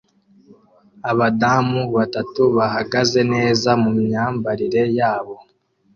Abadamu 1.11 1.79
batatu 1.95 2.41
bahagaze 2.55 3.19
neza 3.33 3.69
mumyambarire 3.81 4.81
yabo 4.97 5.35